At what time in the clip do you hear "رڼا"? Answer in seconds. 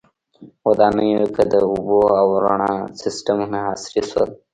2.43-2.73